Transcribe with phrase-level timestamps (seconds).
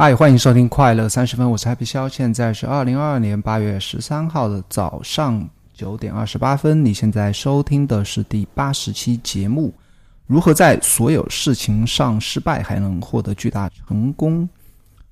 [0.00, 6.82] 嗨，欢迎收听快乐三十分，我是 Happy 肖，现在是二零二二年八月十三号的早上九点二十八分。
[6.82, 9.74] 你现在收听的是第八十期节目，
[10.26, 14.48] 如何在所有事情上失败还能获得巨大成功？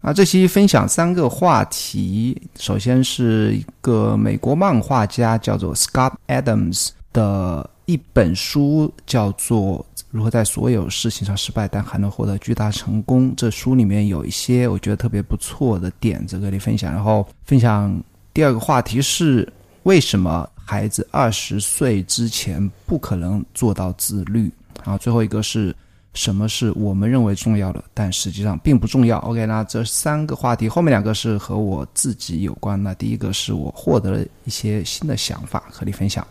[0.01, 9.85] 啊，这期分享三个话题，首先是一个美国漫画家叫做 Scott Adams 的一本书，叫做。
[10.11, 13.35] 如何在所有事情上失败，但还能获得巨大成功？
[13.37, 16.91] 这书里面有一些我觉得特别不错的点子跟你分享。
[16.91, 17.95] 然后分享
[18.33, 19.47] 第二个话题是：
[19.83, 24.51] 为什么孩子二十岁之前不可能做到自律？
[24.83, 25.77] 然后最后一个是
[26.15, 32.83] 什么是我们认为重要的，但实际上并不重要？OK，那这三个话题后面两个是和我自己有关。
[32.83, 36.27] 那第一个是我获得了一些新的想法和你分享。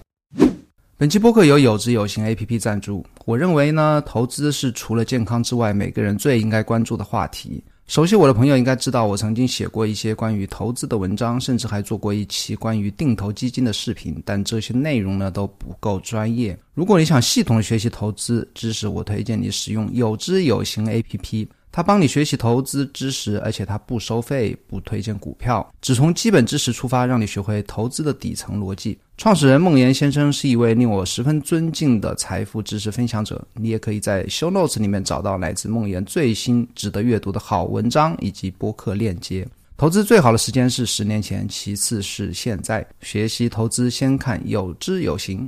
[0.99, 3.05] 本期播客由有知有行 A P P 赞助。
[3.25, 7.63] 我认为呢，投资是除了健康之外，每个人最应该关注的话题。
[7.85, 14.19] 熟悉我的朋友应该知道，我曾经写过一些关于投资的文章，甚至还做过一期关于定投基金的视频。
[14.25, 16.57] 但这些内容呢都不够专业。
[16.73, 21.47] 如果你想系统学习投资知识，我推荐你使用有知有行 A P P。
[21.77, 28.97] 他帮你学习投资知识，而且他不收费，不推荐股票，只从基本知识出发，让你学会投资的底层逻辑。
[29.15, 33.47] 创始人孟岩先生是一位令我十分尊敬的财富知识分享者。
[33.53, 39.47] 你也可以在 Show Notes 里面找到来自孟岩最新值得阅读的好文章以及播客链接。
[39.77, 42.83] 投资最好的时间是十年前，其次是现在。
[43.01, 45.47] 学习投资先看有知有行。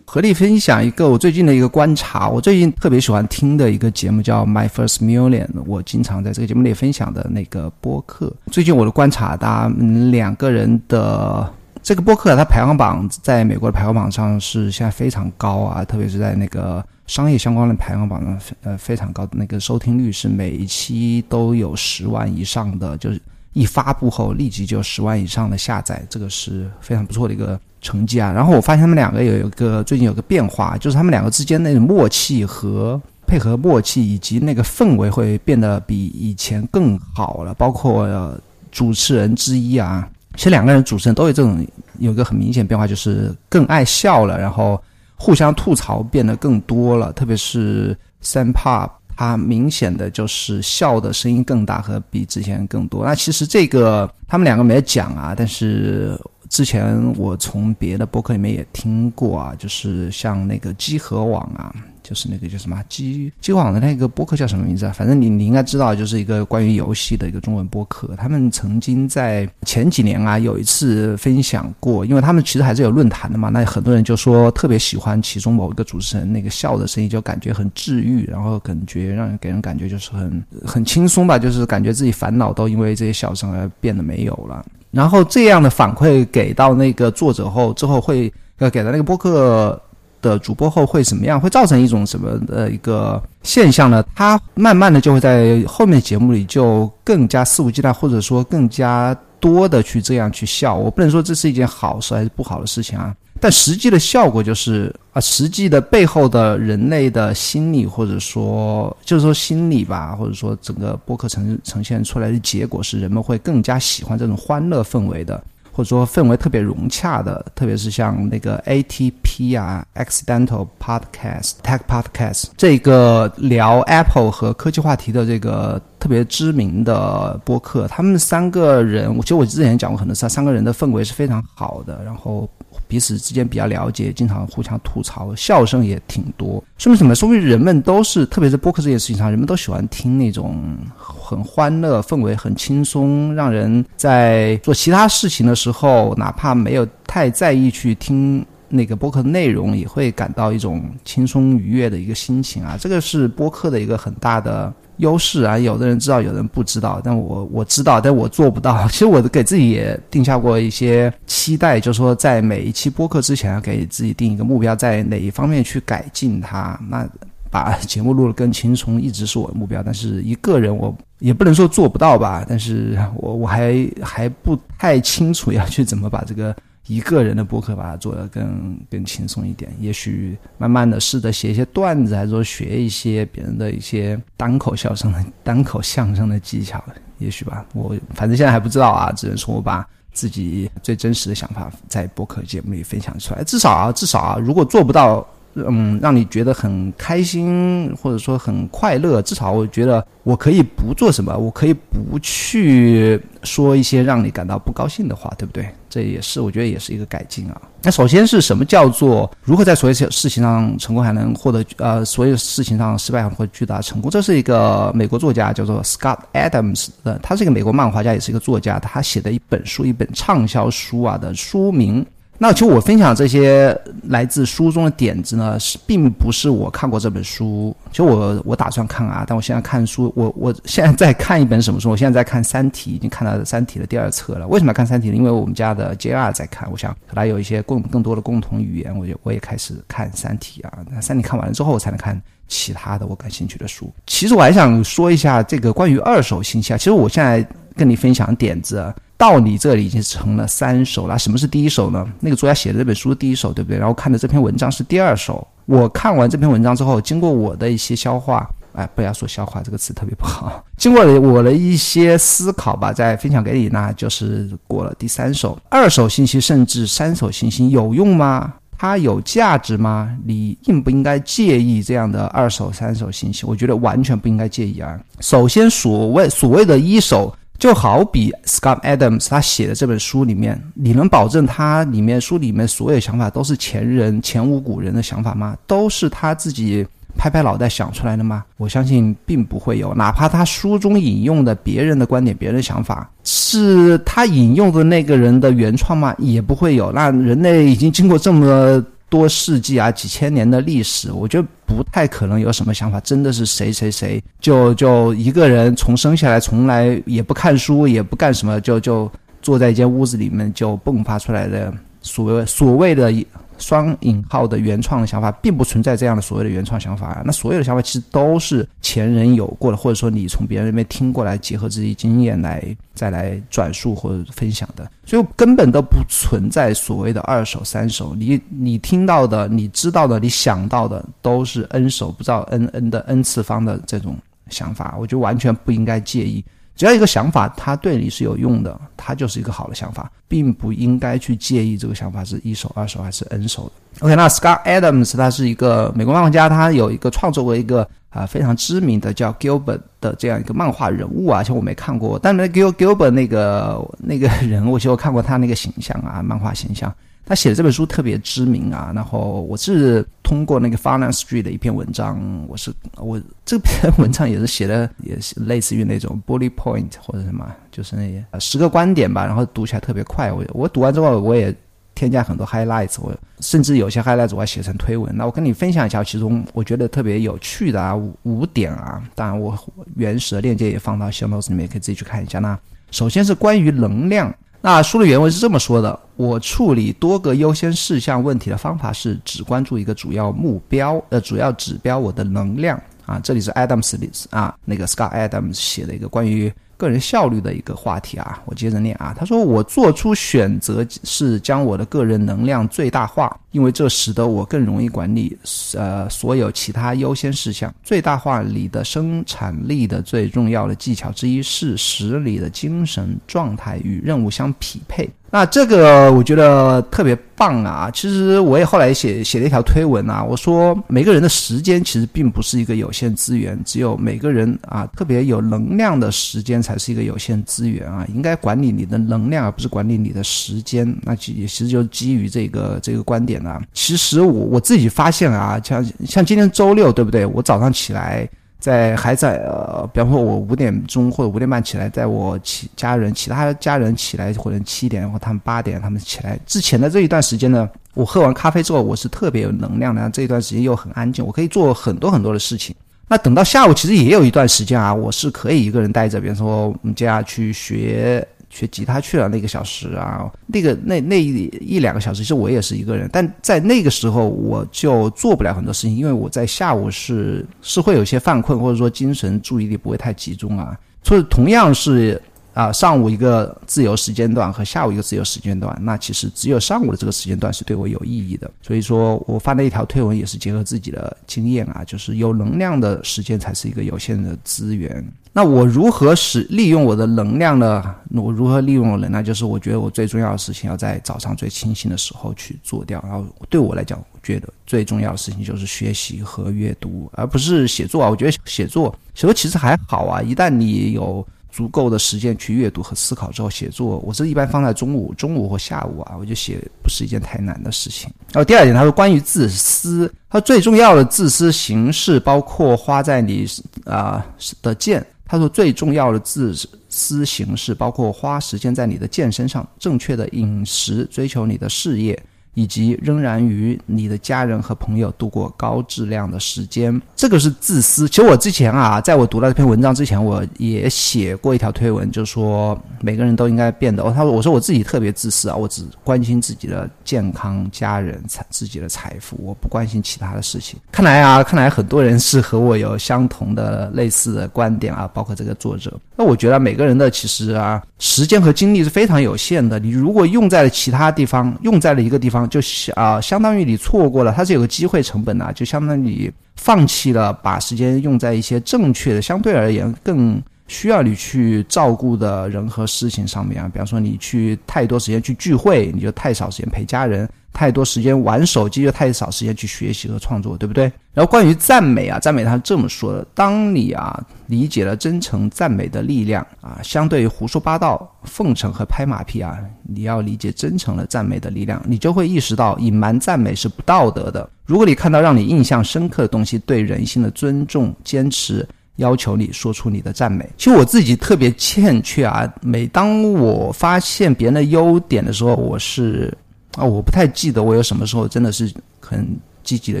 [0.08, 8.32] 和你分享一个我最近的一个观察，我最近特别喜欢听的一个节目叫 My First Million，我经常在这个节目里分享的那个播客。
[8.52, 23.20] 最近我的观察，他们两个人的这个播客，它排行榜在美国的排行榜上是现在非常高啊，特别是在那个商业相关的排行榜上，呃，非常高的那个收听率是每一期都有十万以上的，就是
[23.52, 27.60] 一发布后立即就十万以上的下载，这个是非常不错的一个。
[27.86, 37.54] 成绩啊，然后我发现他们两个有一个最近有个变化，就是他们两个之间那种默契和配合默契以及那个氛围会变得比以前更好了。
[37.54, 38.36] 包括
[38.72, 41.64] 主持人之一啊，其实两个人主持人都有这种
[42.00, 44.82] 有一个很明显变化，就是更爱笑了，然后
[45.14, 47.12] 互相吐槽变得更多了。
[47.12, 53.04] 特别是 Sam Pop，他明显的就是笑的声音更大和比之前更多。
[53.04, 56.18] 那其实这个他们两个没讲啊，但是。
[56.48, 64.92] 之前我从别的博客里面也听过啊，就是像那个机核网啊，就是那个叫什么机机核网的那个博客叫什么名字啊？
[64.92, 68.14] 反正你你应该知道，就是一个关于游戏的一个中文博客。
[68.16, 84.64] 他们曾经在前几年啊有一次分享过，因为他们其实还是有论坛的嘛，那很多人就说特别喜欢其中某一个主持人那个笑的声音，就感觉很治愈，然后感觉让人给人感觉就是很很轻松吧，就是感觉自己烦恼都因为这些笑声而变得没有了。
[84.90, 89.80] 然后这样的反馈给到那个作者后，之后会呃给到那个播客
[90.22, 91.40] 的主播后会怎么样？
[91.40, 94.04] 会造成一种什么的一个现象呢？
[94.14, 100.74] 他慢慢的就会在后面节目里就更加肆无忌惮，或者说更加多的去这样去笑。
[100.74, 103.14] 我不能说这是一件好事还是不好的事情啊。
[103.40, 115.42] 但实际的效果就是啊，实际的背后的人类的心理，或者说就是说心理吧，或者说整个播客呈呈现出来的结果是，人们会更加喜欢这种欢乐氛围的，
[115.72, 132.48] 或者说氛围特别融洽的，特别是像那个 ATP 啊，Accidental Podcast、Tech Podcast 这个聊 Apple 和科技话题的这个特别知名的播客，他们三个人，我其实我之前讲过很多次，三个人的氛围是非常好的，然后。
[132.88, 136.62] 彼此之间比较了解，经常互相吐槽，笑声也挺多。
[136.78, 137.14] 说明什么？
[137.14, 148.44] 说明人们都是，特别是播客这件事情上，人们都喜欢听那种很欢乐、氛围很轻松，让人在做其他事情的时候，哪怕没有太在意去听
[148.76, 152.76] 那个播客内容，也会感到一种轻松愉悦的一个心情啊！
[152.78, 154.72] 这个是播客的一个很大的。
[154.98, 158.82] 优势啊，有的人知道，有的人不知道，但我我知道，但我做不到。
[158.88, 166.80] 其实我给自己也定下过一些期待，就是说在每一期播客之前给自己定一个目标，在哪一方面去改进它。
[166.88, 167.06] 那
[167.50, 169.82] 把节目录得更轻松，一直是我的目标。
[169.84, 176.56] 但是一个人我也不能说做不到吧，但是我我还还不太清楚要去怎么把这个。
[176.86, 186.82] 一个人的博客把它做得更更轻松一点，也许慢慢的试着写一些段子，还是说学一些别人的一些单口相声的单口相声的技巧，
[187.18, 187.64] 也许吧。
[187.74, 193.42] 我反正现在还不知道啊，只能说我把自己最真实的想法在博客节目里分享出来。
[193.42, 199.22] 至少啊，至少啊，如果做不到嗯，让你觉得很开心，或者说很快乐。
[199.22, 205.66] 至少我觉得我可以不做什么，我可以不去说一些让你感到不高兴的话，对不对？
[205.96, 207.62] 这也是我觉得也是一个改进啊。
[207.80, 214.10] 那首先是什么叫做如何在所有事情上成功，还能获得呃所有事情上失败或巨大成功？
[214.10, 222.04] 这是一个美国作家叫做 Scott Adams 的，他是一个美国漫画家，也是一个作家，他写的一本书，一本畅销书啊的书名。
[222.38, 223.76] 那其实我分享这些
[224.08, 227.74] 来自书中的点子呢，是并不是我看过这本书。
[227.90, 231.90] 其实我我打算看啊，但我现在看书，我我现在在看一本什么书？
[231.90, 234.46] 我现在在看《三体》，已经看到《三体》的第二册了。
[234.48, 235.16] 为什么要看《三体》呢？
[235.16, 240.78] 因为我们家的 JR 在看，我想和他有一些共更多的共同语言，我就我也开始看《三体》啊。
[240.90, 243.90] 那《三体》看完了之后，我才能看其他的我感兴趣的书。
[244.06, 246.76] 其实我还想说一下这个关于二手信息啊。
[246.76, 248.92] 其实我现在跟你分享点子。
[249.16, 251.18] 到你这里已经成了三手了。
[251.18, 252.06] 什么是第一手呢？
[252.20, 253.78] 那个作家写的这本书第一手，对不对？
[253.78, 255.46] 然后看的这篇文章是第二手。
[255.64, 260.62] 我看完这篇文章之后，经过我的一些消化，哎，不要说消化这个词特别不好。
[260.76, 265.58] 经过了我的一些思考吧，再分享给你，那就是过了第三手。
[265.70, 268.52] 二手信息甚至三手信息有用吗？
[268.78, 270.14] 它有价值吗？
[270.26, 273.46] 你应不应该介意这样的二手、三手信息？
[273.46, 275.00] 我觉得完全不应该介意啊。
[275.20, 277.34] 首先，所谓所谓的一手。
[277.58, 285.56] 就好比 Scott Adams 他写的这本书里面，你能保证他里面书里面所有想法都是前人前无古人的想法吗？
[285.66, 286.86] 都是他自己
[287.16, 288.44] 拍拍脑袋想出来的吗？
[288.58, 289.94] 我相信并不会有。
[289.94, 296.14] 哪怕他书中引用的别人的观点、别人的想法，是他引用的那个人的原创吗？
[296.18, 296.92] 也不会有。
[296.92, 298.84] 那人类已经经过这么。
[299.16, 309.10] 多世纪啊，几千年的历史，我觉得不太可能有什么想法，真的是谁谁谁就就一个人从生下来从来也不看书也不干什么，就就
[309.40, 311.72] 坐在一间屋子里面就迸发出来的
[312.02, 313.10] 所谓所谓的。
[313.58, 317.22] 双引号的原创的想法，并不存在这样的所谓的原创想法啊。
[317.24, 322.64] 那所有的想法其实都是前人有过的，或者说你从别人那边听过来，结合自己经验来
[322.94, 324.90] 再来转述或者分享的。
[325.04, 328.14] 所以根本都不存在所谓的二手、三手。
[328.14, 334.16] 你你听到的、你知道的、你想到的，都是 n 手不知道 n n 的 n 次方的这种
[334.48, 334.96] 想法。
[334.98, 336.44] 我觉得完全不应该介意。
[336.76, 344.06] 只要一个想法，它对你是有用的，它就是一个好的想法，并不应该去介意这个想法是一手、二手还是 N 手的。
[344.06, 356.94] OK，那 Scott Adams 他是一个美国漫画家，他有一个创作过一个啊非常知名的叫 Gilbert 的这样一个漫画人物啊，其实我没看过，但那 Gil Gilbert 那个那个人，我其实我看过他那个形象啊，漫画形象。
[357.28, 370.32] 他写的这本书特别知名啊，然后我是通过那个 Finance Street 的一篇文章，我是我这篇文章也是写的， 也是类似于那种 bullet point 或者什么，就是那些十个观点吧，然后读起来特别快。
[370.32, 371.52] 我我读完之后，我也
[371.96, 375.12] 添加很多 highlights，我甚至有些 highlights 我还写成推文。
[375.16, 379.58] 那我跟你分享一下其中我觉得特别有趣的啊五点啊，当然我
[379.96, 382.38] 原始的链接也放到 show notes 里面，可以自己去看一下。
[382.38, 382.56] 那
[382.92, 384.32] 首先是关于能量。
[384.66, 393.20] 那书的原文是这么说的：我处理多个优先事项问题的方法是只关注一个主要目标，呃，主要指标我的能量啊。
[393.22, 398.42] 这里是 Adam Smith 啊，那个 Scott Adams 写的一个关于个人效率的一个话题啊。
[398.44, 403.38] 我接着念啊，他说我做出选择是将我的个人能量最大化。
[403.56, 405.34] 因为这使得我更容易管理，
[405.74, 407.74] 呃，所有其他优先事项。
[407.82, 415.08] 最大化你的生产力的最重要的技巧之一是使你的精神状态与任务相匹配。
[415.28, 417.90] 那这个我觉得特别棒啊！
[417.92, 430.96] 其实我也后来写写了一条推文啊，我说每个人的时间其实并不是一个有限资源，只有每个人啊特别有能量的时间才是一个有限资源啊，应该管理你的能量，而不是管理你的时间。
[431.02, 433.44] 那其其实就基于这个这个观点。
[433.46, 437.24] 啊，其实我我自己发现啊，像像今天周六对不对？
[437.24, 450.10] 我早上起来，在还在呃，比方说我五点钟或者五点半起来，在我其家人其他家人起来或者七点或他们八点他们起来之前的这一段时间呢，我喝完咖啡之后，我是特别有能量的。
[450.10, 452.74] 这一段时间又很安静，我可以做很多很多的事情。
[453.08, 458.26] 那等到下午，其实也有一段时间啊，我是可以一个人待着，比方说我们家去学。
[458.48, 470.76] 学吉他去了那个小时啊，那个那那一两个小时，其实我也是一个人，但在那个时候我就做不了很多事情，因为我在下午是是会有些犯困，或者说精神注意力不会太集中啊。
[471.02, 472.20] 所以同样是
[472.56, 478.50] 啊上午一个自由时间段和下午一个自由时间段，那其实只有上午的这个时间段是对我有意义的。
[478.62, 485.04] 所以说我发那一条推文也是结合自己的经验啊，就是有能量的时间才是一个有限的资源。
[485.34, 487.94] 那我如何使利用我的能量呢？
[488.14, 489.22] 我如何利用我能量？
[489.22, 493.04] 就是我觉得我最重要的事情要在早上最清醒的时候去做掉。
[493.06, 498.08] 然后对我来讲，我觉得最重要的事情就是学习和阅读，而不是写作啊。
[498.08, 508.10] 我觉得写作写作其实还好啊，一旦你有足够的时间去阅读和思考之后，写作我这一般放在中午、中午或下午啊，我就写不是一件太难的事情。
[508.30, 513.46] 然后第二点，他说关于自私，他最重要的自私形式包括花在你
[513.86, 514.26] 啊
[514.60, 515.02] 的剑。
[515.28, 516.54] 他说：“最重要的自
[516.88, 522.16] 私形式包括花时间在你的健身上，正确的饮食，追求你的事业。”
[522.56, 528.08] 以及仍然与你的家人和朋友度过高质量的时间，这个是自私。
[528.08, 534.02] 其实我之前啊，在我读到这篇文章之前，我也写过一条推文，就是说每个人都应该变得。
[534.02, 545.92] 哦他说：“我说我自己特别自私啊，我只关心自己的健康、家人、财自己的财富，我不关心其他的事情。”看来啊，看来很多人是和我有相同的、类似的观点啊，包括这个作者。
[546.16, 549.78] 那我觉得每个人的其实啊，时间和精力是非常有限的。
[549.78, 552.45] 你如果用在了其他地方，用在了一个地方。
[552.46, 552.60] 就
[552.94, 563.68] 啊，相当于你错过了，它是有个机会成本的，就相当于你放弃了把时间用在一些正确的、相对而言更需要你去照顾的人和事情上面啊。
[563.72, 567.28] 比方说，你去太多时间去聚会，你就太少时间陪家人。
[567.56, 570.92] 太多时间玩手机，又太少时间去学习和创作，对不对？
[571.14, 584.46] 然后关于赞美啊，赞美他是这么说的：当你啊理解了真诚赞美的力量啊，相对于胡说八道、奉承和拍马屁啊，你要理解真诚的赞美的力量，你就会意识到隐瞒赞美是不道德的。
[584.66, 590.46] 如果你看到让你印象深刻的东西，对人性的尊重、坚持，要求你说出你的赞美。
[590.58, 596.30] 其实我自己特别欠缺啊，每当我发现别人的优点的时候，我是。
[596.76, 599.26] 啊，我不太记得我有什么时候真的是很
[599.62, 600.00] 积极的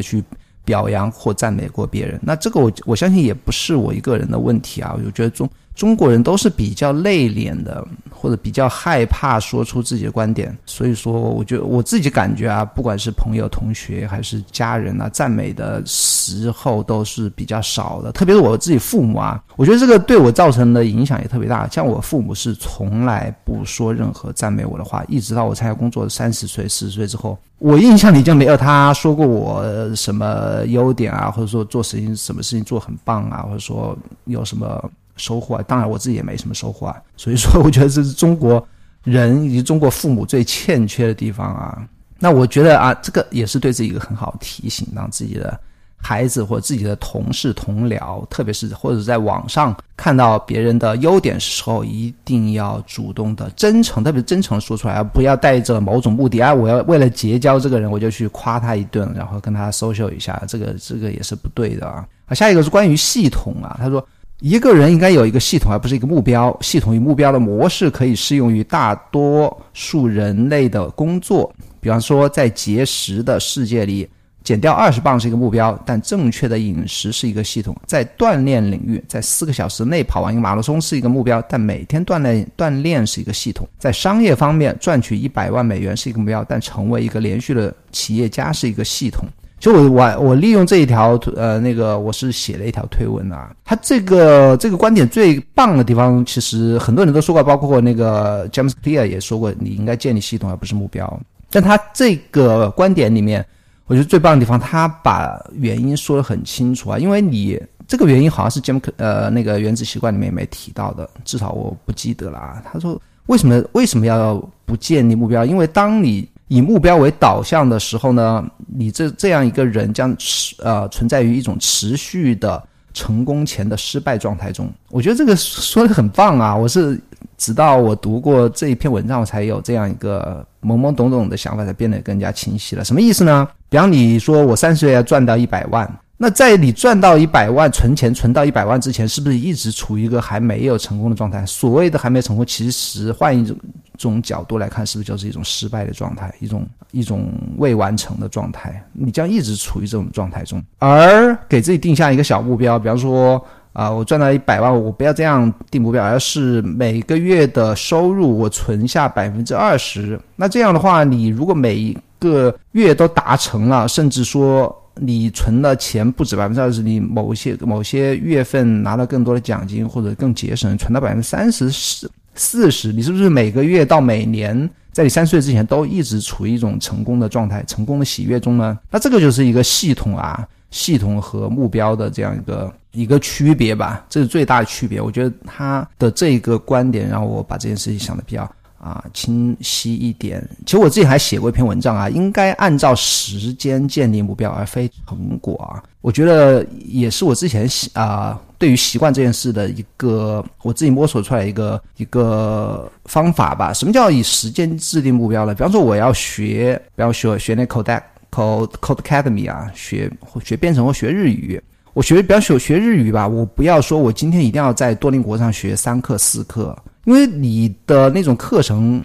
[0.00, 0.22] 去
[0.64, 2.20] 表扬或赞美过别人。
[2.22, 5.48] 那这个我我相信也不是我一个人的问题啊，我就觉得中。
[5.76, 18.10] 中国人都是比较内敛的，或者比较害怕说出自己的观点，所以说，我觉得我自己感觉啊，不管是朋友、同学还是家人啊，赞美的时候都是比较少的。
[18.10, 21.68] 特别是我自己父母啊，我觉得这个对我造成的影响也特别大。
[21.68, 34.90] 像我父母是从来不说任何赞美我的话，一直到我参加工作三十岁、四十岁之后，我印象里就没有他说过我什么优点啊，或者说做事情什么事情做很棒啊，或者说有什么。
[35.16, 38.66] 收获，当然我自己也没什么收获啊，所以说 我觉得这是中国
[39.02, 41.86] 人以及中国父母最欠缺的地方啊。
[42.18, 45.58] 那我觉得啊，这个也是对自己一个很好的提醒，让自己的
[45.98, 62.06] 孩子或自己的同事同僚，特别是或者在网上看到别人的优点时候，一定要主动的、真诚，特别真诚说出来，而不要带着某种目的啊，我要为了结交这个人，我就去夸他一顿，然后跟他 social 一下，这个这个也是不对的啊。
[62.24, 64.06] 啊，下一个是关于系统啊，他说。
[64.40, 66.54] 一个人应该有一个系统，而不是一个目标。
[66.60, 71.50] 系统与目标的模式可以适用于大多数人类的工作。
[71.80, 74.06] 比方说，在节食的世界里，
[74.44, 77.74] 减掉二十磅是一个目标，但正确的饮食是一个系统。
[77.86, 83.66] 在锻炼领域，在四个小时内跑完一个马拉松是一个目标，但每天锻炼锻炼是一个系统。
[83.78, 89.24] 在商业方面，赚取一百万美元是一个目标，但成为一个连续的企业家是一个系统。
[89.58, 101.20] 就我我我利用这一条呃那个我是写了一条推文啊，他这个这个观点最棒的地方，其实很多人都说过，包括那个 James Clear 也说过，你应该建立系统而不是目标。
[101.50, 103.44] 但他这个观点里面，
[103.86, 107.58] 我觉得最棒的地方，他把原因说得很清楚啊，因为你
[107.88, 112.62] 这个原因好像是 James 呃那个原子习惯里面没提到的，至少我不记得了啊。
[112.70, 114.36] 他说为什么为什么要
[114.66, 115.46] 不建立目标？
[115.46, 122.62] 因为当你以目标为导向的时候呢，你这这样一个人将持呃存在于一种持续的
[122.94, 124.70] 成功前的失败状态中。
[124.90, 126.54] 我觉得这个说的很棒啊！
[126.56, 127.00] 我是
[127.36, 132.84] 直到我读过这一篇文章，我才有这样一个懵懵懂懂的想法，才变得更加清晰了。
[132.84, 133.46] 什么意思呢？
[133.68, 141.44] 比方你说我三十岁要赚到一百万，那在你赚到一百万、存钱存到一百万之前，是不是一直处于一个还没有成功的状态？
[141.44, 143.56] 所谓的还没成功，其实换一种。
[143.98, 148.84] 种角度来看，是不是就是一种失败的状态，一种一种未完成的状态？
[148.92, 153.42] 你将一直处于这种状态中，而给自己定下一个小目标，比方说
[153.72, 160.20] 啊，我赚到一百万，我不要这样定目标，而是每个月的收入我存下百分之二十。
[160.36, 164.66] 那这样的话，你如果每一个月都达成了，甚至说
[165.00, 172.10] 你存的钱不止百分之二十，你某些某些月份拿到更多的奖金或者更节省，存到百分之三十四。
[172.34, 178.78] 四十，你是不是每个月到每年，在你三十岁之前都一直处于一种成功的状态、成功的喜悦中呢？
[178.90, 185.00] 那这个就是一个系统啊，系统和目标的这样一个一个区别吧，这是最大的区别。
[185.00, 188.50] 我觉得他的这个观点让我把这件事情想的比较。
[188.78, 190.46] 啊，清晰一点。
[190.64, 195.82] 其实我自己还写过一篇文章啊，应该按照时间建立目标，而非成果啊。
[196.00, 203.72] 我觉得也是我之前习啊，对于习惯这件事的一个我自己摸索出来一个一个方法吧。
[203.72, 205.54] 什么叫以时间制定目标呢？
[205.54, 210.10] 比方说我要学，比方说学那 Code Code Code Academy 啊，学
[210.44, 211.60] 学编程或学日语。
[211.96, 216.76] 我学，比方说学日语吧，我不要说我今天一定要在多邻国上学三课四课。
[217.06, 219.02] 因为你的那种课程，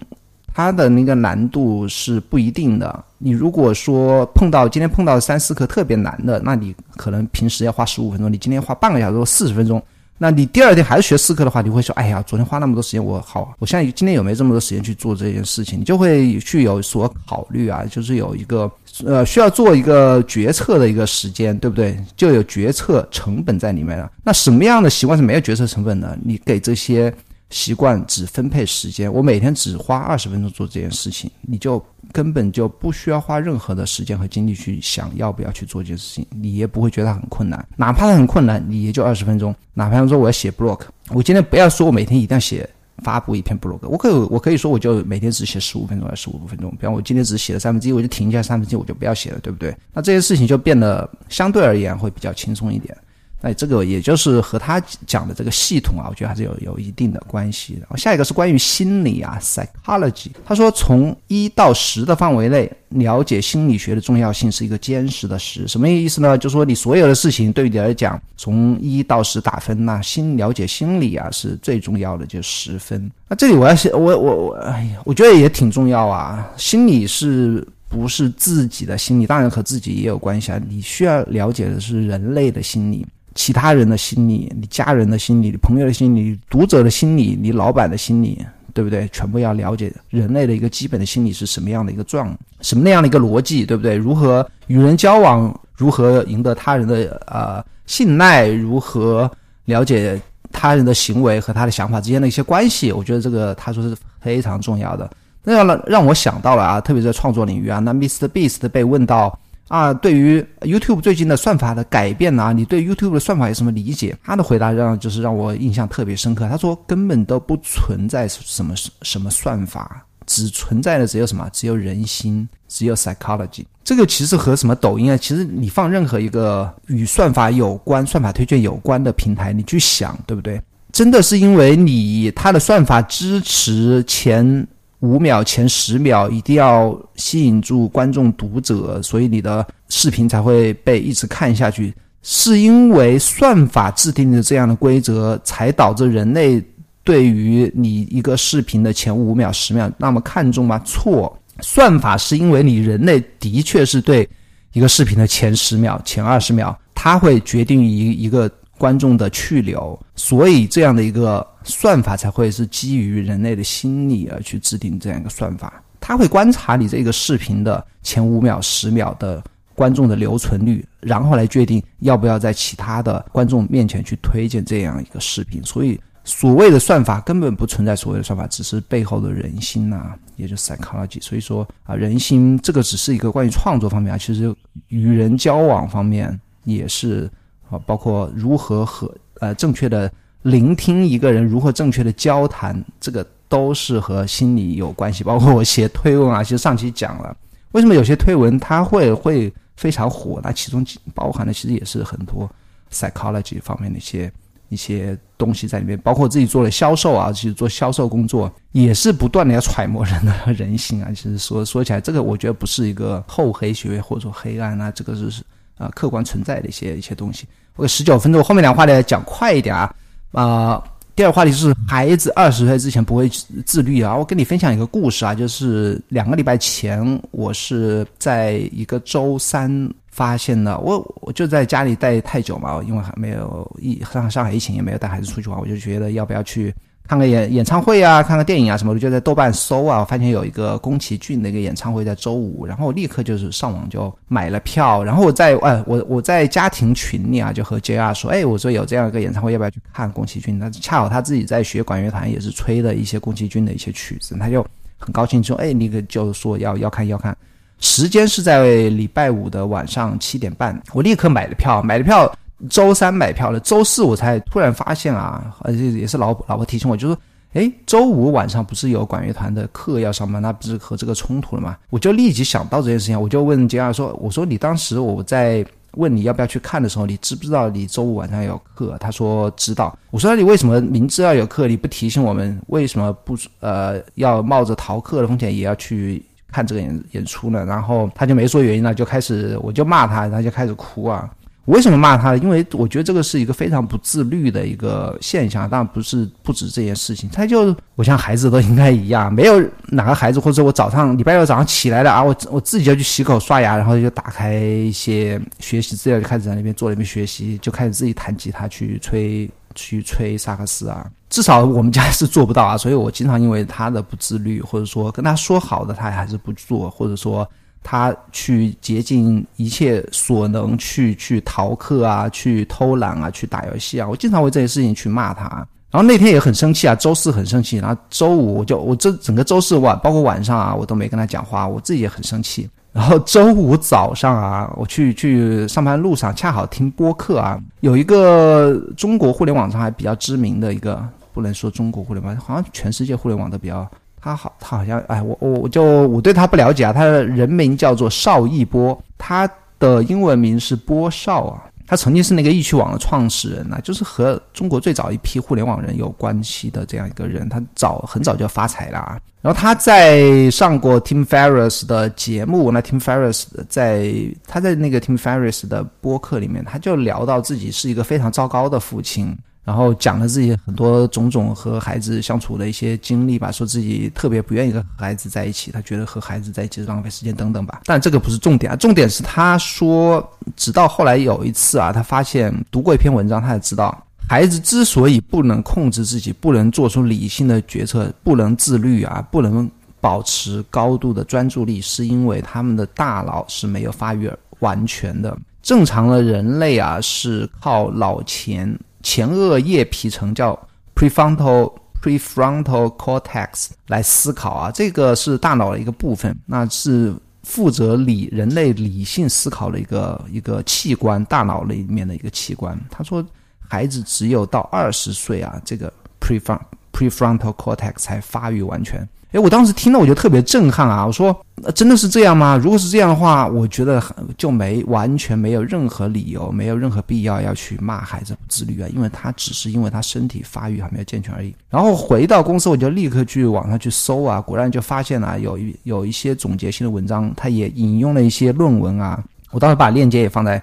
[0.52, 3.02] 它的那个难度是不一定的。
[3.16, 9.82] 你如果说碰到今天碰到三四课特别难的，那你可能平时要花十五分钟，你今天花半个小时或四十分钟，
[10.22, 18.70] 那你第二天还是学四课的话，你会说：“哎呀，昨天花那么多时间，我好，我现在今天有没有这么多时间去做这件事情？”你就会去有所考虑啊，就是有一个
[19.04, 21.98] 呃需要做一个决策的一个时间，对不对？
[22.16, 24.08] 就有决策成本在里面了。
[24.22, 26.16] 那什么样的习惯是没有决策成本的？
[26.22, 27.12] 你给这些。
[27.52, 31.80] 习惯只分配时间，我每天只花二十分钟做这件事情，你就
[32.10, 37.64] 根本就不需要花任何的时间和精力去想要不要去做这件事情，你也不会觉得很困难。
[37.76, 39.54] 哪怕它很困难，你也就二十分钟。
[39.74, 40.80] 哪怕说我要写 blog，
[41.10, 42.68] 我今天不要说我每天一定要写
[43.02, 46.70] 发布一篇 blog，我可我可以说我就每天只写十五分钟还是十五分钟。
[46.72, 49.76] 比方我今天只写了三分之一，我就停一下三分之一，我就不要写了，对不对？
[49.92, 52.96] 那这些事情就变得相对而言会比较轻松一点。
[53.44, 57.98] 那这个也就是和他讲的这个系统啊，我觉得还是有有一定的关系的。
[57.98, 60.28] 下一个是关于心理啊，psychology。
[60.44, 65.66] 他说，从一到十的范围内了解心理学的重要性是一个坚实的十。
[65.66, 66.38] 什么意思呢？
[66.38, 73.10] 就是说你所有的事情对于你来讲，从一到十打分，那心了解心理啊是最重要的，就十分。
[73.28, 76.48] 那这里我要写，我我我，哎呀，我觉得也挺重要啊。
[76.56, 79.26] 心理是不是自己的心理？
[79.26, 80.60] 当然和自己也有关系啊。
[80.68, 83.04] 你需要了解的是人类的心理。
[83.34, 89.08] 其他人的心理，你家人的心理，你朋友的心理，读者的心理，你老板的心理，对不对？
[89.12, 93.96] 全部要了解人类的一个基本的心理是什么样的一个状，什么那样的一个逻辑，对不对？
[93.96, 99.30] 如何与人交往，如何赢得他人的呃信赖，如何
[99.64, 100.20] 了解
[100.50, 105.10] 他人的行为和他的想法之间的一些关系，我觉得这个他说是非常重要的。
[105.42, 108.28] 那让让我想到了啊，特别在创作领域啊，那 Mr.
[108.28, 109.38] Beast 被问到。
[109.72, 114.14] 啊，对于 YouTube 最近的算法的改变呢，你对 YouTube 的算法有什么理解？
[114.22, 116.46] 他的回答让就是让我印象特别深刻。
[116.46, 121.48] 他说根本都不存在什么什么算法，只存在的只有什么？
[121.54, 123.64] 只有人心，只有 psychology。
[123.82, 130.60] 这个其实和什么抖音啊，其实你放任何一个与算法有关、算法推荐有关的平台，你去想，对不对？
[130.92, 134.68] 真的是因为你它的算法支持前。
[135.02, 141.92] 五秒前十秒一定要吸引住观众读者，所以你的视频才会被一直看下去。
[142.22, 146.62] 是因为算法制定的这样的规则，才导致人类
[147.04, 150.80] 对于你一个视频的前五秒、十秒那么看重吗？
[150.84, 154.28] 错，算法是因为你人类的确是对
[154.72, 158.50] 一个视频的前十秒、前二十秒，它会决定一一个。
[158.78, 165.82] 观众的去留，所以这样的一个算法才会是基于人类的心理而去制定这样一个算法。
[166.00, 169.42] 他会观察你这个视频的前五秒、十秒的
[169.74, 175.62] 观众的留存率，然后来决定要不要在其他的观众面前去推荐这样一个视频。
[175.62, 181.22] 所以，所谓的算法根本不存在，所谓的算法只是背后的人心呐，也就是 psychology。
[181.22, 184.54] 所以说啊，人心这个只是一个关于创作方面啊，其实
[184.88, 187.30] 与人交往方面也是。
[187.70, 190.12] 啊，包括如何和呃正确的
[190.42, 195.22] 聆听一个人，如何正确的交谈，这个都是和心理有关系。
[195.22, 197.36] 包括我写推文啊，其实上期讲了，
[197.72, 200.40] 为什么有些推文它会会非常火？
[200.42, 202.50] 那其中包含的其实也是很多
[202.92, 204.32] psychology 方面的一些
[204.68, 205.96] 一些东西在里面。
[205.98, 211.10] 包括自己做了销售啊，其实做销售工作也是不断的要揣摩人的人性啊。
[211.14, 215.42] 其实说说起来，这个我觉得不是一个厚黑学或者说黑暗啊，这个是
[215.78, 217.46] 啊客观存在的一些一些东西。
[217.76, 219.94] 我十九分钟，后面两话呢讲快一点啊。
[220.32, 220.82] 啊，
[221.14, 223.28] 第二个话题是孩子二十岁之前不会
[223.64, 224.16] 自律啊。
[224.16, 229.70] 我跟你分享一个故事啊，就是两个礼拜前，我是在一个周三
[230.10, 230.78] 发现的。
[230.78, 236.74] 我我就在家里待太久嘛，因为还没有疫上上海疫情，也没有带孩子出去玩，我就觉得要不要去
[237.06, 250.58] 看个演演唱会啊，看个电影啊什么的，就在豆瓣搜啊，发现有一个宫崎骏的一个演唱会在周五，然后我立刻就是上网就买了票，然后我在哎我我在家庭群里啊就和 JR 说，哎我说有这样一个演唱会，要不要去看宫崎骏？
[250.58, 254.64] 那恰好他自己在学管乐团，也是吹的一些宫崎骏的一些曲子，他就
[254.96, 257.36] 很高兴说，哎那个就说要要看要看，
[257.80, 262.32] 时间是在礼拜五的晚上七点半，我立刻买了票，买了票。
[262.70, 267.18] 周三买票了，周四我才突然发现啊，而且也是老老婆提醒我，就说，
[267.54, 270.38] 哎，周五晚上不是有管乐团的课要上吗？
[270.38, 271.76] 那不是和这个冲突了吗？
[271.90, 275.64] 我就立即想到这件事情，我就问杰尔说，我说你当时我在
[275.96, 278.96] 问你要不要去看的时候，你知不知道你周五晚上有课？
[278.98, 279.96] 他说知道。
[280.10, 282.58] 我说那你为什么明知道有课，你不提醒我们？
[282.68, 287.64] 为什么不呃要冒着逃课的风险也要去看这个演演出呢？
[287.66, 291.28] 然后他就没说原因了，就开始我就骂他，他就开始哭啊。
[291.66, 292.38] 为什么骂他呢？
[292.38, 295.70] 因为我觉得这个是一个非常不自律的一个现象。
[295.70, 311.08] 当然不是不止这件事情，他就我像孩子都应该一样，没有哪个孩子或者我早上礼拜六早上起来了啊，我我自己要去洗口刷牙，然后就打开一些学习资料，就开始在那边坐那边学习，就开始自己弹吉他去吹去吹萨克斯啊。
[311.30, 317.48] 至少我们家是做不到啊，所以我经常因为他的不自律，或者说跟他说好的他还是不做，或者说。
[317.82, 325.66] 他去竭尽一切所能去去逃课啊，去偷懒啊，去打游戏啊，我经常为这些事情去骂他。
[325.90, 332.66] 然后那天也很生气啊，周四很生气，然后周五我就我这整个周四晚，包括晚上啊，我都没跟他讲话，我自己也很生气。
[332.92, 343.86] 然后周五早上啊，我去去上班路上，恰好听播客啊，有一个中国互联网上还比较知名的一个，不能说中国互联网，好像全世界互联网都比较。
[344.22, 346.92] 他好，他好像哎，我我我就我对他不了解啊。
[346.92, 351.64] 他的人名叫做邵一波，他的英文名是波少啊。
[351.84, 357.48] 他曾经是那个易趣网的创始人呐，就是和中国最早一批互联网人有关系的这样一个人。
[357.48, 359.18] 他早很早就发财了啊。
[359.42, 364.14] 然后他在上过 Tim Ferriss 的节目，那 Tim Ferriss 在
[364.46, 369.36] 他在那个 Tim Ferriss 的播客里面，他就聊到自己是一个非常糟糕的父亲。
[369.64, 377.82] 然后讲了自己很多种种和孩子相处的一些经历吧，说自己特别不愿意跟孩子在一起，他觉得和孩子在一起是浪费时间等等吧。
[377.84, 383.96] 但这个不是重点啊，重点是他说，直到后来有一次啊，他发现读过一篇文章，他才知道，
[384.28, 389.70] 孩子之所以不能控制自己，不能做出理性的决策，不能自律啊，不能
[390.00, 395.38] 保持高度的专注力，是因为他们的大脑是没有发育完全的。
[395.62, 398.76] 正常的人类啊，是靠脑前。
[399.02, 400.58] 前额叶皮层叫
[400.94, 412.78] prefrontal prefrontal cortex 来思考啊，这个是大脑的一个部分，那是负责理人类理性思考的一个一个器官，大脑里面的一个器官。
[412.90, 413.24] 他说，
[413.68, 416.60] 孩子只有到二十岁啊，这个 prefront
[416.92, 419.08] prefrontal cortex 才发育完全。
[419.32, 421.06] 哎，我当时听了我就特别震撼啊！
[421.06, 421.34] 我说，
[421.74, 422.60] 真的是这样吗？
[422.62, 424.02] 如果是这样的话，我觉得
[424.36, 431.54] 就没完全没有任何理由，没有任何必要要去骂孩子不自律啊，因为他只是因为他身体发育还没有健全而已。
[431.70, 439.18] 然后回到公司，我就立刻去网上去搜啊，果然就发现了有一有一些总结性的文章，他也引用了一些论文啊。
[439.50, 440.62] 我当时把链接也放在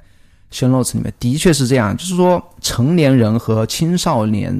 [0.51, 4.55] s h o notes 里面，的确是这样，就是说成年人和青少年。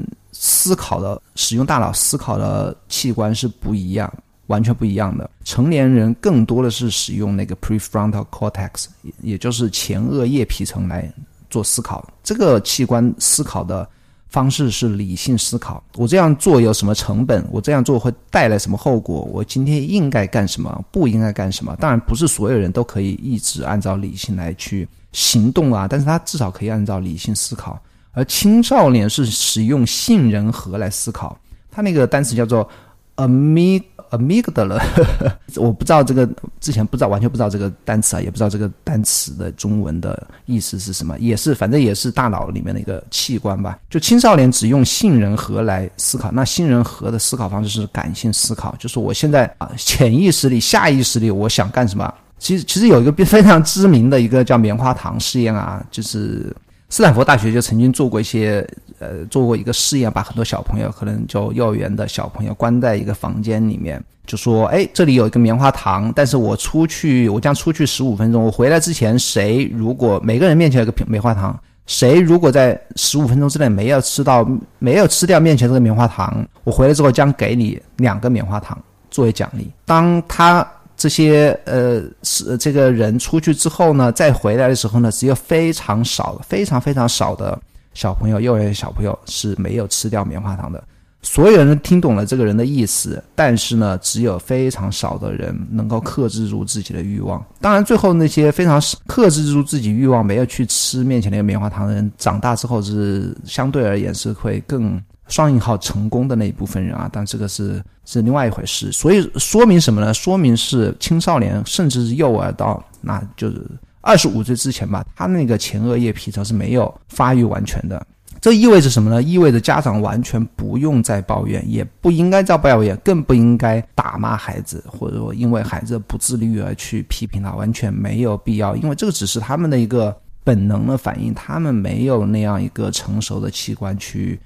[0.60, 4.12] 思考的使用大脑思考的器官是不一样，
[4.48, 5.28] 完全不一样的。
[5.42, 8.84] 成年人更多的是使用那个 prefrontal cortex，
[9.22, 11.10] 也就是前额叶皮层来
[11.48, 12.06] 做思考。
[12.22, 13.88] 这个器官思考的
[14.28, 15.82] 方式是理性思考。
[15.96, 17.42] 我这样做有什么成本？
[17.50, 19.22] 我这样做会带来什么后果？
[19.32, 20.84] 我今天应该干什么？
[20.92, 21.74] 不应该干什么？
[21.76, 27.80] 当然，不是所有人都可以一直按照理性来去行动啊，但是他至少可以按照理性思考。
[28.12, 31.38] 而青少年是使用杏仁核来思考，
[31.70, 32.68] 他那个单词叫做
[33.16, 34.82] amig amygdala，
[35.54, 43.78] 我不知道这个之前不知道完全不知道这个单词啊，也不知道这个单词的中文的意思是什么，也是反正也是大脑里面的一个器官吧。
[43.88, 52.12] 就青少年只用杏仁核来思考，那杏仁核的思考方式是感性思考，就是我现在啊潜意识里、下意识里我想干什么。
[52.40, 56.52] 其实其实有一个非常知名的一个叫棉花糖试验啊，就是。
[56.90, 58.66] 斯坦福大学就曾经做过一些，
[58.98, 74.44] 呃，做过一个试验，把很多小朋友，可能就幼儿园的小朋友关在一个房间里面，就说，哎，这里有一个棉花糖，但是我出去，我将出去十五分钟，我回来之前，谁如果每个人面前有个棉花糖，谁如果在十五分钟之内没有吃到，
[74.80, 78.76] 没有吃掉面前这个棉花糖，我回来之后将给你两个棉花糖
[79.12, 79.70] 作为奖励。
[79.84, 80.66] 当他。
[81.00, 87.58] 这些呃是这个人出去之后呢，再回来的时候呢，只有非常少、非常非常少的
[87.94, 90.84] 小朋友，幼儿园小朋友是没有吃掉棉花糖的。
[91.22, 97.42] 所有人听懂了这个人的意思，但是呢，只有非常少的人能够克制住自己的欲望。
[97.62, 107.08] 当然，最后那些非常克制住自己欲望，没有去吃面前那个棉花糖的人，长大之后是相对而言是会更双引号成功的那一部分人啊。
[107.10, 108.92] 但这个是是另外一回事。
[108.92, 110.12] 所以说明什么呢？
[110.12, 113.66] 说明是青少年甚至是幼儿到那就是
[114.02, 118.06] 二十五岁之前吧，他那个前额叶皮层是没有发育完全的。
[118.40, 119.22] 这意味着什么呢？
[119.22, 128.74] 意味着家长完全不用再抱怨，也不应该再抱怨，更不应该打骂孩子，或者说因为孩子不自律而去批评他，完全没有必要。
[128.76, 134.40] 因为这个只是他们的一个本能的反应，他们没有那样一个成熟的器官去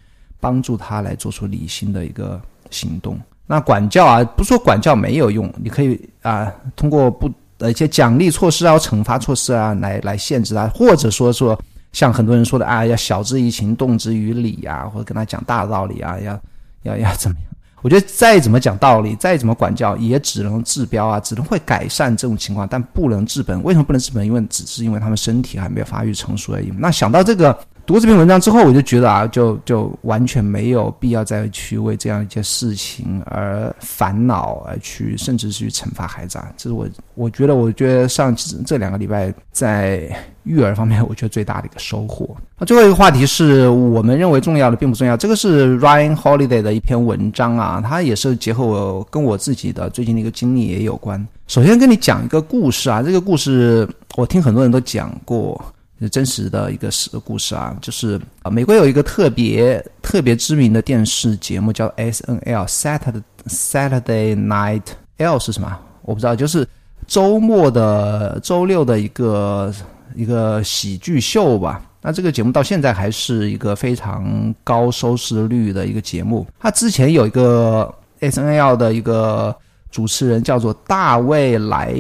[0.45, 2.39] 帮助他来做出理性的一个
[2.71, 3.19] 行动。
[3.47, 11.59] 那管教啊，不说管教没有用，你可以啊，通过不呃一些奖励措施啊、惩罚措施啊来来限制他，或者说说。
[11.95, 16.41] 像很多人说的啊，要晓之以情，动之于理呀，或者跟他讲大道理啊，要
[16.83, 17.47] 要要怎么样？
[17.83, 23.63] 我觉得再怎么讲道理，再怎么管教，也只能治标啊，只能会改善这种情况，但不能治本。
[23.63, 24.27] 为什么不能治本？
[24.27, 26.73] 因为只是因为他们身体还没有发育成熟而已。
[26.77, 27.57] 那想到这个。
[27.87, 36.51] 读这篇文章之后，我就觉得啊，就就完全没有必要再去为这样一件事情而烦恼，而去甚至是去惩罚孩子啊。
[36.57, 40.09] 这是我我觉得，我觉得上这两个礼拜在
[40.45, 42.35] 育儿方面，我觉得最大的一个收获。
[42.59, 45.15] 那最后一个话题是我们认为重要的并不重要。
[45.15, 51.27] 这个是 Ryan Holiday 的一篇文章啊，它也是结合我跟我自己的最近的一个经历也有关。
[51.49, 55.63] 首先跟你讲一个故事啊，这个故事我听很多人都讲过。
[56.11, 64.83] 真实的一个事故事啊，就是啊，美国有一个特别特别知名的电视节目叫 S N L Saturday Saturday Night
[65.17, 65.79] L 是什么？
[66.03, 66.69] 我不知道，就是
[67.07, 69.73] 周末的周六的一个
[70.15, 71.81] 一个喜剧秀吧。
[72.03, 76.47] 那这个节目到现在还是一个非常高收视率的一个节目。
[76.59, 79.57] 它之前有一个 S N L 的一个
[79.91, 81.95] 主持人叫做大卫莱。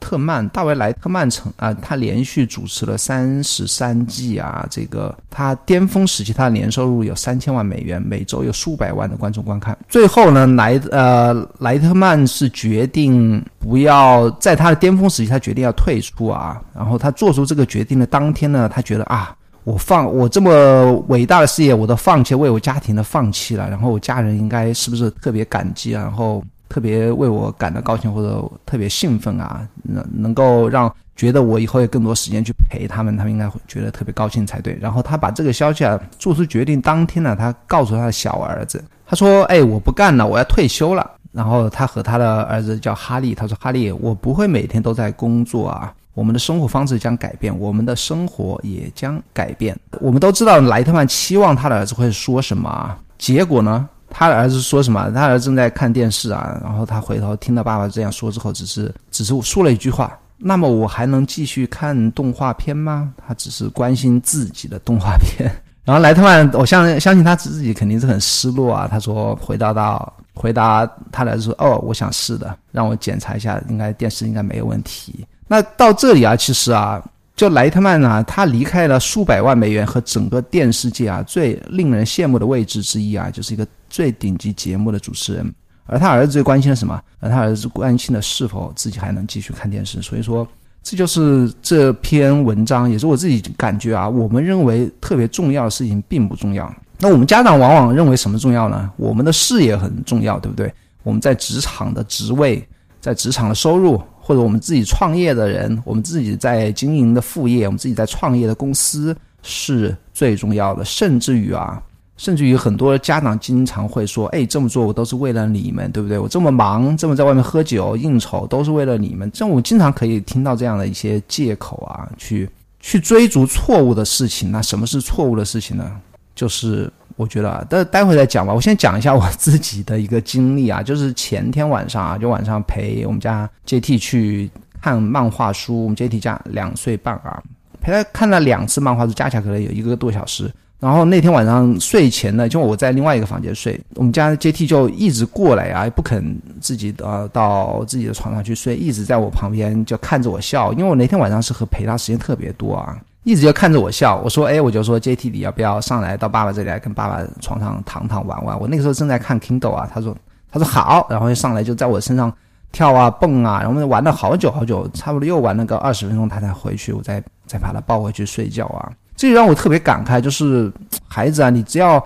[0.00, 9.76] 特曼大卫莱特曼成啊，他连续主持了三十三季啊，这个他巅峰时期他的年收入有三千万美元，每周有数百万的观众观看。
[9.88, 16.60] 最后呢，莱呃莱特曼是决定不要在他的巅峰时期，他决定要退出啊。
[16.74, 19.34] 然后他做出这个决定的当天呢，他觉得啊，
[19.64, 25.90] 我放我这么伟大的事业我都放弃，为我家庭的放弃了，然后我家人应该是不是特别感激？
[25.90, 26.42] 然后。
[26.68, 34.78] 特别为我感到高兴或者特别兴奋啊，能能够让觉得我以后有更多时间去陪他们，他们应该会觉得特别高兴才对。
[34.80, 49.76] 然后他把这个消息啊做出决定当天呢，他告诉他的小儿子，他说：“哎，我不干了，我要退休了。”然后他和他的儿子叫哈利，他说：“哈利，我不会每天都在工作啊，我们的生活方式将改变，我们的生活也将改变。
[50.00, 55.10] 我们都知道莱特曼期望他的儿子会说什么，结果呢？”他的儿子说什么？
[55.10, 65.50] 他儿子正在看电视啊，然后他回头听到爸爸这样说之后，只是只是说了一句话：“那么我还能继续看动画片吗？”他只是关心自己的动画片。
[65.84, 68.88] 然后莱特曼，我相相信他自己肯定是很失落啊。
[68.90, 77.02] 他说：“回答到回答他的儿子说：‘哦，我想是的，让我检查一下，应该电视应该没有问题。’那到这里啊，其实啊。”
[77.38, 85.54] 就莱特曼啊，他离开了数百万美元和整个电视界啊最令人羡慕的位置之一啊，就是一个最顶级节目的主持人。
[85.86, 87.00] 而他儿子最关心的什么？
[87.18, 90.02] 而他儿子关心的是否自己还能继续看电视。
[90.02, 90.46] 所以说，
[90.82, 94.08] 这就是这篇文章，也是我自己感觉啊。
[94.08, 96.72] 我们认为特别重要的事情并不重要。
[96.98, 98.90] 那我们家长往往认为什么重要呢？
[98.96, 100.72] 我们的事业很重要，对不对？
[101.02, 102.62] 我们在职场的职位，
[103.00, 104.02] 在职场的收入。
[104.20, 110.84] 或者我们自己创业的人，我们自己在经营的副业，我们自己在创业的公司是最重要的。
[110.84, 111.82] 甚至于啊，
[112.18, 116.18] 甚至于很多家长经常会说：“哎，这么做我都是为了你们，对不对？
[116.18, 122.50] 我这么忙，这么在外面喝酒应酬，都是为了你们。”这我经常可以听到这样的一些借口啊，去
[122.80, 124.50] 去追逐错误的事情。
[124.50, 125.90] 那什么是错误的事情呢？
[126.34, 128.52] 就是我觉得，待待会再讲吧。
[128.52, 134.50] 我先讲一下我自己的一个经历啊，就是前天晚上啊，就晚上陪我们家 JT 去
[134.82, 135.84] 看漫画书。
[135.84, 137.40] 我们 JT 家两岁半啊，
[137.80, 140.50] 陪他看了两次漫画书，加起来可能有一个多小时。
[140.80, 150.72] 然后那天晚上睡前呢，就我在另外一个房间睡，我们家 JT 就一直过来啊，不肯自己呃到自己的床上去睡，一直在我旁边就看着我笑。
[150.74, 152.96] 因为我那天晚上是和陪他时间特别多啊。
[153.24, 160.16] 一直就看着我笑，我说：“哎，我就说 JT，你要不要上来到爸爸这里来跟爸爸床上躺躺玩玩？”我那个时候正在看 Kindle 啊，他说
[160.50, 162.32] ：“他说好。”然后就上来就在我身上
[162.72, 168.92] 跳啊蹦啊，然后玩了好久好久，差不多又玩了个二十分钟，他才回去，我再再把他抱回去睡觉啊。
[169.18, 170.72] 这让我特别感慨，就是
[171.08, 172.02] 孩子啊，你只要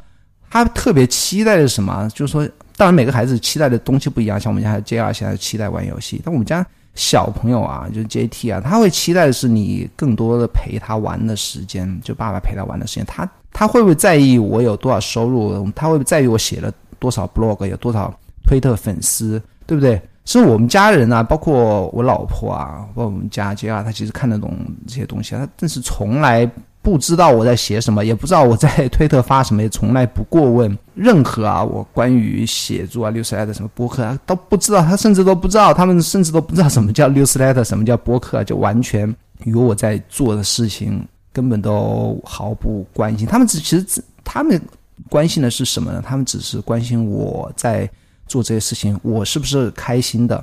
[0.50, 2.08] 他特别期待的是什么？
[2.14, 13.04] 就是说，当然每个孩子期待的东西不一样，像我们家 J R 现在期待玩游戏，但我们家小朋友啊，就是 J T 啊，他会期待的是你更多的陪他玩的时间，就爸爸陪他玩的时间。
[13.04, 15.70] 他他会不会在意我有多少收入？
[15.76, 18.12] 他会不会在意我写了多少 blog，有多少
[18.46, 20.00] 推特粉丝，对不对？
[20.24, 26.48] 是我们家人啊，包括我老婆啊，包括我们家 J R，他其实看得懂这些东西，他但是从来
[26.82, 39.14] 不知道我在写什么，也不知道我在推特发什么，也从来不过问任何啊我关于写作啊、六十来的什么播客啊都不知道，他甚至都不知道，他们甚至都不知道什么叫六十来的，什么叫播客，就完全
[39.44, 43.26] 与我在做的事情根本都毫不关心。
[43.26, 44.60] 他们只其实只他们
[45.08, 46.02] 关心的是什么呢？
[46.04, 47.88] 他们只是关心我在。
[48.28, 50.42] 做这些事情，我是不是开心的？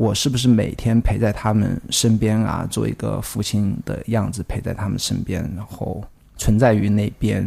[0.00, 2.66] 我是不是每天陪在他们身边啊？
[2.70, 6.02] 做一个父亲的样子陪在他们身边，然后
[6.38, 7.44] 存在于那边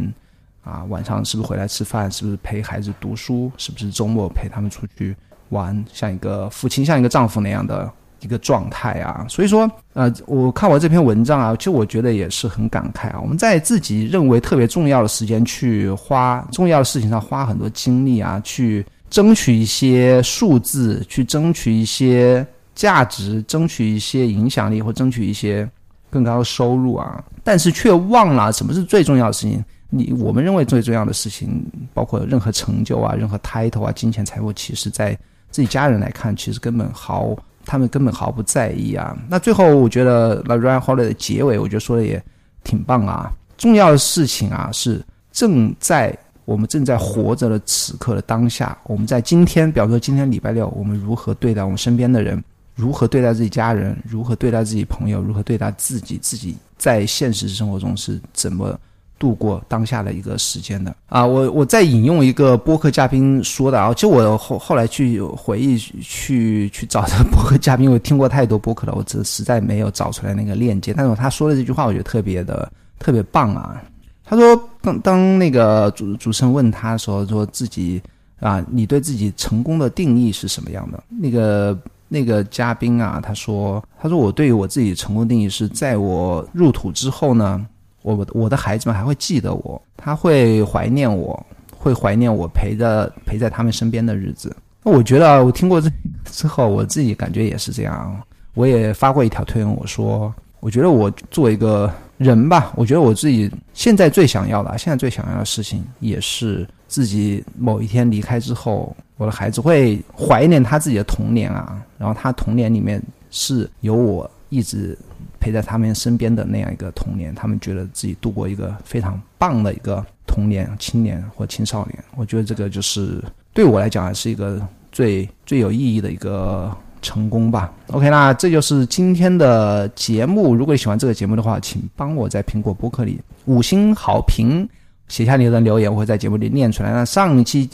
[0.63, 0.83] 啊？
[0.83, 2.11] 晚上是不是回来吃饭？
[2.11, 3.51] 是不是陪孩子读书？
[3.57, 5.15] 是不是周末陪他们出去
[5.49, 5.83] 玩？
[5.91, 9.25] 像一个父亲，像一个丈夫那样的一个状态啊？
[9.27, 13.19] 所以说，呃，我看完这篇文章啊，其实我觉得也是很感慨啊。
[13.19, 18.85] 我们在自己认为特别重要的时间去花重要的事情上花很多精力啊，去。
[19.13, 25.69] 争取一些数字，去争取一些价值，争取一些影响力，或争取一些
[26.09, 27.23] 更高的收入啊！
[27.43, 29.63] 但是却忘了什么是最重要的事情。
[29.91, 35.15] 你我们认为最重要的事情，包括任何成就啊、任何 title 啊、金钱财富，其实在
[35.51, 39.15] 自己家人来看，其实根本毫他们根本毫不在意啊。
[39.29, 42.19] 那最后，我觉得那 Ryan Holiday 的结尾，我觉得说的也
[42.63, 43.31] 挺棒啊。
[43.59, 46.17] 重要的事情啊，是正在。
[46.45, 52.43] 我们正在活着的此刻的当下，我们在今天，比方说今天礼拜六，我们如何对待我们身边的人，
[52.75, 58.77] 如何对待自己家人，如何对待自己朋友，如何对待自己，自己在现实生活中是怎么
[59.17, 61.25] 度过当下的一个时间的啊？
[61.25, 73.81] 我我再引用一个播客嘉宾说的啊，就我后后来去回忆去去找的播客嘉宾，我听过太多播客了，我这实在没有找出来那个链接，但是他说的这句话，我觉得特别的特别棒啊。
[74.25, 78.01] 他说：“当当那个主主持人问他说，说自己
[78.41, 81.01] 啊，你对自己成功的定义是什么样的？
[81.07, 87.65] 那个那个嘉宾啊，他说，他说我对于我自己成功定义是在我入土之后呢，
[88.01, 91.41] 我我的孩子们还会记得我，他会怀念我，
[91.77, 94.53] 会怀念我陪着陪在他们身边的日子。
[94.83, 95.89] 那我觉得，我听过这
[96.25, 98.21] 之后，我自己感觉也是这样。
[98.53, 100.33] 我也发过一条推文，我说，
[100.63, 114.97] 我觉得我做一个。”人吧，我觉得我自己现在最想要的，现在最想要的事情，也是自己某一天离开之后，我的孩子会怀念他自己的童年啊，然后他童年里面是有我一直
[115.37, 122.01] 陪在他们身边的那样一个童年，他们觉得自己度过一个非常棒的一个童年、青年或青少年。
[122.15, 123.21] 我觉得这个就是
[123.53, 126.71] 对我来讲，还是一个最最有意义的一个。
[127.03, 130.55] 成功吧，OK，那这就是今天的节目。
[130.55, 134.67] 如果你喜欢这个节目的话，请帮我在苹果播客里五星好评，
[135.09, 136.91] 写下你的留言，我会在节目里念出来。
[136.91, 137.69] 那上一期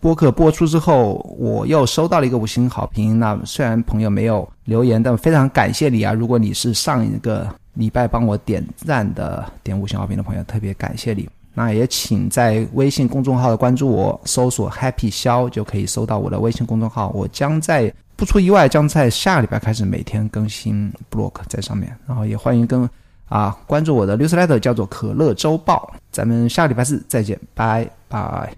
[0.00, 3.18] 播客播出之后，我又收到了一个五星好评。
[3.18, 6.12] 那虽然朋友没有留言，但非常感谢你啊！
[6.12, 11.28] 如果你是上一个礼拜帮我点赞的、点五星好评的朋友，特别感谢你。
[11.54, 17.10] 那也请在微信公众号的关注我，搜索 Happy 肖就可以搜到我的微信公众号。
[17.14, 21.94] 我将在不出意外，将在下礼拜开始每天更新 blog 在上面。
[22.06, 22.88] 然后也欢迎跟
[23.28, 25.92] 啊关注我的 newsletter，叫做可乐周报。
[26.10, 28.52] 咱们下礼拜四再见，拜拜。